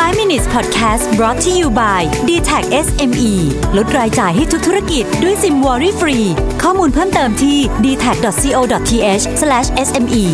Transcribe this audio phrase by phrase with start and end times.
[0.00, 3.32] 5 minutes podcast brought to you by d t a c SME
[3.76, 6.18] ลดรายจ่ายให้ทุกธุรกิจด้วยซิม Worry Free
[6.62, 9.22] ข้อมูลเพิ่มเติมที่ d t a c c o t h
[9.86, 10.24] s m e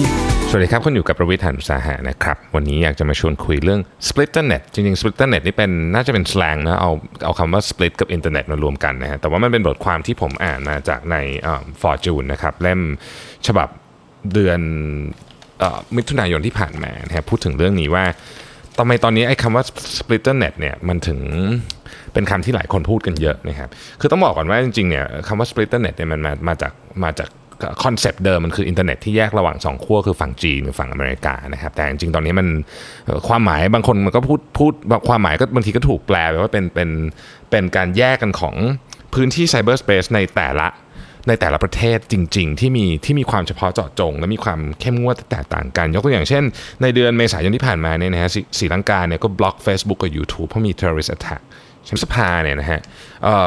[0.50, 6.90] สวัสดีครับคุณอยู่กับประวิทยานุสาหะนะครับ วันนี้อยากจะมาชวนคุยเรื่อง splitternet จริงๆ splitternet นี่เป็นน่าจะเป็นสแลงนะเอา
[7.24, 11.16] เอาคำว่า split กับอินเทอร์เน็ตมารวมกันนะฮะแต่ว่ามันเป็นบทความที่ผมอ่านมาจากใน
[11.80, 12.80] Fortune นะครับเล่ม
[13.46, 13.68] ฉบับ
[14.32, 14.60] เดือน
[15.62, 18.04] มิถุนายนที่ผ่านมานะครับพูดถึงเรื่องนี้ว่า
[18.78, 19.64] ทำไมตอนนี้ไอ้คำว่า
[19.98, 21.18] splitternet เนี่ยมันถึง
[22.12, 23.68] เป็นคำที่หลายคนพูดกันเยอะนะครับ
[24.00, 26.72] คือต้องบอกก่อนว่าจริงๆเนี่ยคำว่า splitternet เนี่ยมันมามาจาก
[27.04, 27.30] มาจาก
[27.84, 32.48] concept เดิมมันคืออินเทอร์เน็ตที่แยกระหว่างสองขั้วคือฝั่งจีนกับฝั่งอเมริกานะครับแต่จริงๆตอนนี้มัน
[33.28, 34.72] ความหมายบางคนมันก็พูดพูด
[35.08, 36.90] ความหมายก็บางทีก็ถูกแปลไปว่าเป็นเป็น
[37.50, 38.54] เป็นการแยกกันของ
[39.14, 40.68] พื้นที่ cyberspace ในแต่ละ
[41.28, 46.44] ในแต่ละประเทศจริง ๆ ที่มีที่มีความเฉพาะเจาะจง และมีความเข้มงวดแตกต่างกัน ยกตัวอย่างเช่น
[46.82, 51.42] ในเดือนเมษายนที่ผ่านมาเนี่ยนะฮะศรีลังกาเนี่ยก็บล็อก Facebook กับ YouTube เพราะมี terrorist attack
[51.88, 52.80] พฤษภาเนี่ยนะฮะ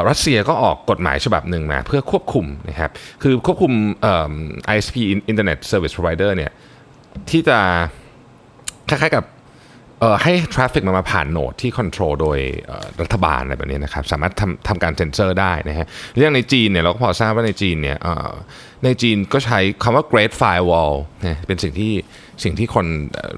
[0.08, 2.90] รัสเซียก็ออกกฎหมายฉบับหนึ่งมาเพื่อควบคุมนะครับ
[3.22, 4.32] คือควบคุมเอ่อ
[4.74, 4.96] ISP
[5.30, 6.52] Internet Service Provider เนี่ย
[7.30, 7.58] ที่จะ
[8.88, 9.24] คล้ายๆกับ
[10.22, 12.38] ให้ traffic มันมาผ่าน node ที่ control โดย
[13.02, 18.30] รัฐบาลอะไรแบบนี้นะครับ สามารถทำทำการเซ็นเซอร์ได้นะฮะเรื่องในจีนเนี่ยเราก็พอทราบว่าในจีนเนี่ยเอ่อ
[18.84, 20.94] ในจีนก็ใช้คำว่า Great Firewall
[21.26, 21.92] นะเป็นสิ่งที่
[22.44, 22.86] สิ่งที่คน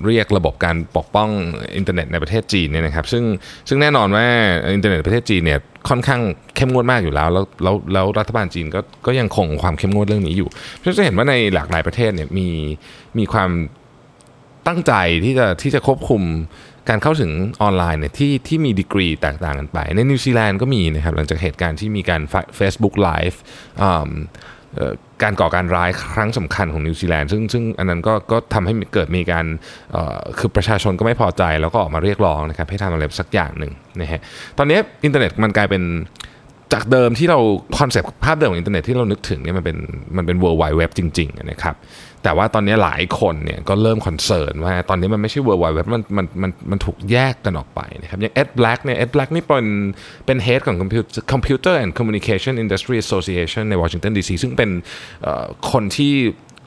[0.06, 1.30] เรียกระบบการปกป้อง
[1.76, 3.24] อินเทอร์เน็ตในประเทศจีนเนี่ยนะครับ ซึ่ง
[3.68, 4.26] ซึ่งแน่นอนว่า
[4.74, 6.20] อินเทอร์เน็ตประเทศจีนเนี่ยค่อนข้าง
[6.56, 12.48] เข้มงวดมากอยู่แล้ว แล้วแล้วแล้วรัฐบาลจีนก็ก็ยังคงความเข้มงวดเรื่องนี้อยู่เพราะจะเห็นว่าในหลากหลายประเทศเนี่ยมี
[13.18, 13.50] มีความ
[14.66, 14.92] ตั้งใจ
[15.24, 16.22] ที่จะที่จะควบคุม
[16.88, 17.32] การเข้าถึง
[17.62, 22.22] ออนไลน์เนี่ยที่ที่มีดีกรีแตกต่างกันไป ในนิวซีแลนด์ก็มีนะครับหลังจากเหตุการณ์ที่มีการ
[22.58, 23.36] Facebook Live
[25.22, 29.46] การก่อการร้ายครั้งสำคัญของนิวซีแลนด์ซึ่งซึ่งอันนั้นก็ก็ทำให้เกิดมีการ
[30.38, 34.20] คือประชาชนก็ไม่พอใจแล้วก็ออกมาเรียกร้องนะครับให้ทำอะไรสักอย่างหนึ่งนะฮะ
[34.58, 35.82] ตอนนี้อินเทอร์เน็ตมันกลายเป็น
[36.72, 37.38] จากเดิมที่เรา
[37.78, 39.76] concept ภาพเดิมของอินเทอร์เน็ตที่เรานึกถึงเนี่ยมันเป็น
[40.16, 41.74] มันเป็น World Wide Web จริงๆนะครับ
[42.22, 49.66] แต่ว่าตอนนี้หลายคนเนี่ยก็เริ่ม concern ว่าตอนนี้มันไม่ใช่ World Wide Web มันมันมันมันถูกแยกกันออกไปนะครับอย่าง Ed Black เนี่ย Ed Black นี่เป็น
[50.26, 54.70] เป็น head ของ Computer Computer and Communication Industry Association ใน Washington DC ซึ่งเป็น
[55.72, 56.14] คนที่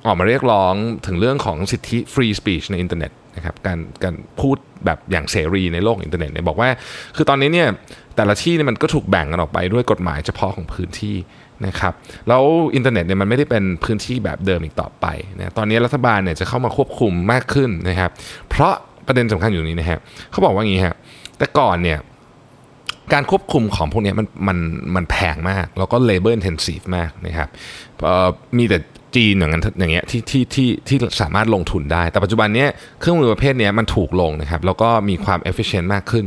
[0.05, 0.73] ออกมาเรียกร้อง
[1.05, 6.69] ถึงเรื่องของสิทธิ free speech ในอินเทอร์เน็ต นะครับการการพูดแบบอย่างเสรีในโลกอินเทอร์เน็ตเนี่ยบอกว่า
[7.15, 7.67] คือตอนนี้เนี่ย
[8.15, 11.15] แต่ละที่เนี่ยมันก็ถูกแบ่งกันออกไปด้วยกฎหมายเฉพาะของพื้นที่
[11.67, 11.93] นะครับ
[12.27, 12.43] แล้ว
[12.75, 15.05] อินเทอร์เน็ตเนี่ยมันไม่ได้เป็นพื้นที่แบบเดิมอีกต่อไป
[15.37, 18.11] นะตอนนี้รัฐบาลเนี่ยจะเข้ามาควบคุมมากขึ้นนะครับ
[18.49, 18.73] เพราะ
[19.07, 19.99] ประเด็นสำคัญอยู่นี้นะฮะ
[20.31, 20.95] เขาบอกว่าอย่างนี้ฮะ
[21.37, 21.99] แต่ก่อนเนี่ย
[23.13, 24.57] การควบคุมของพวกนี้มันมัน
[24.95, 27.49] มันแพงมาก แล้วก็ labor intensive มากนะครับ
[28.57, 28.77] มีแต่
[29.15, 36.25] จีนอย่างนั้นอย่างเงี้ยที่ที่ที่ที่สามารถลงทุนได้ แต่ปัจจุบันเนี้ยเครื่องมือประเภทเนี้ยมันถูกลงนะครับแล้วก็มีความ efficient มากขึ้น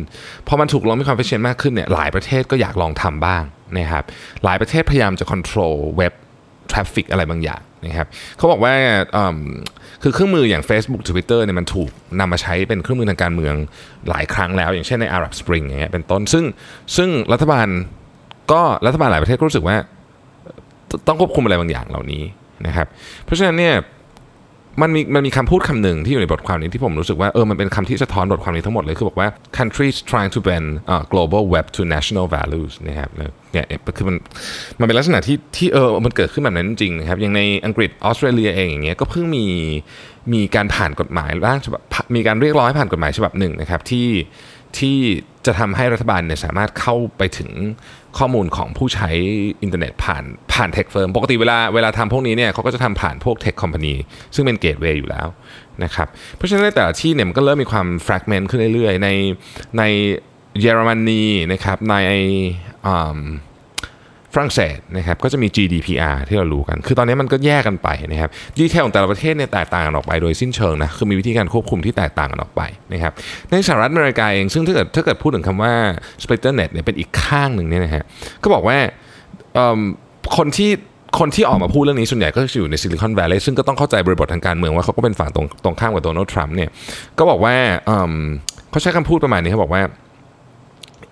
[0.49, 3.43] พอมันถูกลงมีความ efficient มากขึ้นเนี่ยหลายประเทศก็อยากลองทำบ้าง
[3.79, 4.05] นะครับ
[4.45, 6.13] หลายประเทศพยายามจะ control เว็บ
[6.73, 8.75] traffic อะไรบางอย่างนะครับเขาบอกว่า
[9.17, 9.39] อืม
[10.03, 11.91] คือเครื่องมืออย่าง Facebook Twitter เนี่ยมันถูก
[12.21, 13.55] นำมาใช้เป็นเครื่องมือทางการเมือง
[14.09, 16.45] หลายครั้งแล้ว อย่างเช่นใน Arab Spring อย่างเงี้ยเป็นต้น ซึ่ง
[16.97, 17.69] ซึ่งรัฐบาล
[18.53, 19.77] ก็รัฐบาลหลายประเทศก็รู้สึกว่า
[21.07, 22.23] ต้องควบคุมอะไรบางอย่างเหล่านี้
[22.67, 22.87] นะครับ
[23.25, 23.77] เพราะฉะนั้นเนี่ย
[24.83, 33.11] มันมีมันมีคำพูดคำหนึ่งที่อยู่ในบทความนี้ที่ผมรู้สึกว่าเออมันเป็นคำที่สะท้อนบทความนี้ทั้งหมดเลย คือบอกว่า countries trying to bend uh, global web to national values นะครับ
[33.53, 33.67] เนี่ย
[33.97, 34.17] คือมัน
[34.79, 39.47] มันเป็นลักษณะที่ที่เออมันเกิดขึ้นแบบนั้นจริงนะครับอย่างในอังกฤษออสเตรเลียเองอย่างเงี้ยก็เพิ่งมี
[40.33, 41.81] มีการผ่านกฎหมายร่างฉบับ
[42.15, 44.09] มีการเรียกร้องให้ผ่านกฎหมายฉบับหนึ่งนะครับที่
[44.79, 44.99] ที่
[45.49, 47.51] จะทำให้รัฐบาลเนี่ยสามารถเข้าไปถึง
[48.19, 49.11] ข้อมูลของผู้ใช้
[49.63, 53.95] อินเทอร์เน็ตผ่านผ่าน tech firm ปกติเวลาเวลาทำพวกนี้เนี่ยเขาก็จะทำผ่านพวก tech company
[54.35, 55.27] ซึ่งเป็น gateway อยู่แล้ว
[55.85, 59.09] นะครับเพราะฉะนั้นในแต่ละที่เนี่ยมันก็เริ่มมีความแฟกเมนต์ขึ้นเรื่อยๆ ใน
[59.79, 59.83] ใน
[60.61, 61.97] เยอรมนีนะครับใน
[62.87, 63.19] อืม
[64.35, 72.63] ฝรั่งเศสนะครับก็จะมี GDPR ที่เรารู้กัน คือตอนนี้มันก็แยกกันไปนะครับดีเทลของแต่ละประเทศเนี่ยแตกต่างกันออกไปโดยสิ้นเชิงนะคือมีวิธีการควบคุมที่แตกต่างกันออกไป
[72.93, 73.13] นะครับ
[73.51, 75.73] ในสหรัฐอเมริกาเองซึ่งถ้าเกิดถ้าเกิดพูดถึงคำว่า
[76.23, 78.03] Splitternet เนี่ยเป็นอีกข้างหนึ่งเนี่ยนะฮะ
[78.43, 78.77] ก็บอกว่า
[80.37, 80.71] คนที่
[81.19, 86.71] คนที่ออกมาพูดเรื่องนี้ส่วนใหญ่ก็อยู่ในซิลิคอนแวลลีย์ซึ่งก็ต้องเข้าใจบริบททางการเมืองว่าเขาก็เป็นฝั่งตรงตรงข้ามกับโดนัลด์ทรัมป์เนี่ย
[87.19, 87.55] ก็บอกว่า
[87.87, 88.13] เอิ่ม
[88.71, 89.83] เขาใช้คำพูดประมาณนี้เขาบอกว่า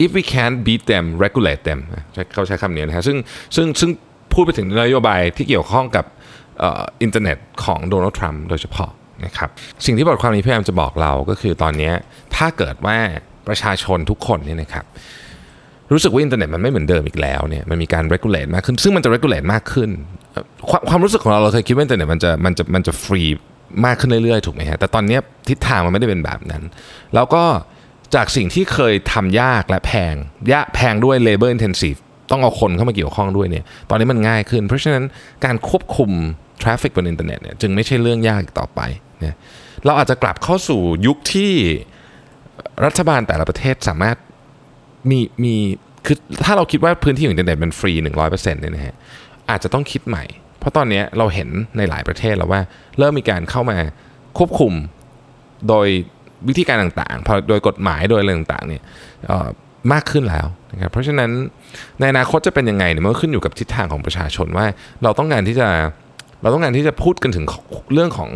[0.04, 1.80] if we can't beat them regulate them
[2.34, 3.16] เขาใช้คำนี้นะฮะซึ่ง
[3.56, 3.90] ซึ่งซึ่ง
[4.32, 6.04] พูดไปถึงนโยบายที่เกี่ยวข้องกับ
[7.02, 8.90] อินเทอร์เน็ตของโดนัลด์ทรัมป์โดยเฉพาะ
[9.24, 9.50] นะครับ
[9.84, 11.90] สิ่งที่บทความนี้พยายามจะบอกเราก็คือตอนนี้
[12.36, 12.96] ถ้าเกิดว่า
[13.48, 14.84] ประชาชนทุกคนเนี่ยนะครับ
[15.92, 19.90] รู้สึกว่าอินเทอร์เน็ตมันไม่เหมือนเดิมอีกแล้วเนี่ยมันมีการ regulate มากขึ้น ซึ่งมันจะ regulate มากขึ้น
[20.70, 23.22] ความความรู้สึกของเราเราเคยคิดว่าอินเทอร์เน็ตมันจะมันจะมันจะฟรี
[23.84, 26.62] มากขึ้นเรื่อยๆ ถูกไหมฮะแต่ตอนนี้ทิศทางมันไม่ได้เป็นแบบนั้น
[27.14, 27.42] แล้วก็
[28.14, 30.14] จากสิ่งที่เคยทำยากและแพง
[30.52, 31.98] ยะแพงด้วย labor intensive
[32.30, 35.04] ต้องเอาคนเข้ามาเกี่ยวข้องด้วยเนี่ยตอนนี้มันง่ายขึ้น เพราะฉะนั้น
[35.44, 36.10] การควบคุม
[36.62, 38.80] traffic บนอินเทอร์เน็ตเนี่ยจึงไม่ใช่เรื่องยากอีกต่อไป
[39.20, 39.34] เนี่ย
[39.84, 41.52] เราอาจจะกลับเข้าสู่ยุคที่
[42.84, 44.16] รัฐบาลแต่ละประเทศสามารถ
[45.10, 45.54] มีมี
[46.06, 47.92] คือถ้าเราคิดว่าพื้นที่ของอินเทอร์เน็ตมันฟรี
[48.26, 48.94] 100%เนี่ยนะฮะ
[49.50, 50.24] อาจจะต้องคิดใหม่
[50.58, 52.60] เพราะตอนนี้เราเห็นในหลายประเทศแล้วว่า
[52.98, 53.78] เริ่มมีการเข้ามา
[54.38, 54.72] ควบคุม
[55.68, 55.88] โดย
[56.48, 58.82] วิธีการต่างๆพอโดยกฎหมายโดยอะไรต่างๆเนี่ย
[59.92, 61.30] มากขึ้นแล้วนะครับเพราะฉะนั้น
[61.98, 64.66] ในอนาคตจะเป็นยังไงเนี่ยมันก็ขึ้นอยู่กับทิศทางของประชาชนว่า
[65.02, 65.68] เราต้องการที่จะ
[66.42, 67.44] เราต้องการที่จะพูดกันถึง
[67.92, 68.30] เรื่องของ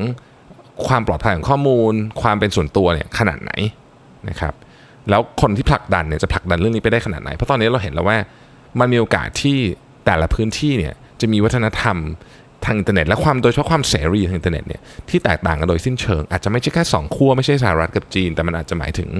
[0.87, 1.93] ความปลอดภัยของข้อมูล
[2.23, 3.52] ความเป็นส่วนตัวเนี่ยขนาดไหน
[4.29, 4.55] นะครับ
[5.11, 8.17] แล้วคนที่ผลักดันเนี่ยจะผลักดันเรื่องนี้ไปได้ขนาดไหน เพราะตอนนี้เราเห็นแล้วว่า
[8.81, 9.58] มันมีโอกาสที่
[10.06, 11.97] แต่ละพื้นที่เนี่ยจะมีวัฒนธรรม
[12.65, 14.81] ทางอินเทอร์เน็ตและความโดยเฉพาะความเสรีทางอินเทอร์เน็ตเนี่ย
[15.11, 19.11] ที่แตกต่างกันโดยสิ้นเชิง อาจจะไม่ใช่แค่สองขั้วไม่ใช่สหรัฐกับจีน แต่มันอาจจะหมายถึง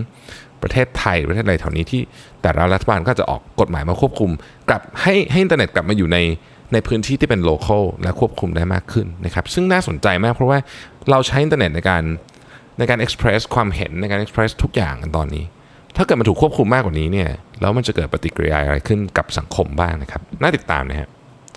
[0.63, 2.01] ประเทศไทยประเทศอะไรแถวนี้ที่
[2.43, 4.31] แต่ละรัฐบาลก็จะออกกฎหมายมาควบคุม
[4.69, 6.19] กลับให้ให้อินเทอร์เน็ตกลับมาอยู่ใน
[6.73, 10.59] ในพื้นที่ที่เป็น local และควบคุมได้มากขึ้นนะครับซึ่งน่าสนใจมากเพราะว่า
[11.11, 12.03] เราใช้อินเทอร์เน็ตในการ
[12.79, 15.45] ในการ express ความเห็นในการ express ทุกอย่างกันตอนนี้
[15.97, 17.29] ถ้าเกิดมันถูกควบคุมมากกว่านี้เนี่ย
[17.61, 21.09] แล้วมันจะเกิดปฏิกิริยาอะไรขึ้นกับสังคมบ้างนะครับน่าติดตามนะฮะ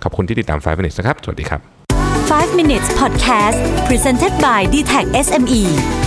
[0.03, 1.72] ขอบคุณที่ติดตาม5 minutes นะครับ สวัสดีครับ
[2.27, 6.02] 5 minutes podcast presented by d t e c h SME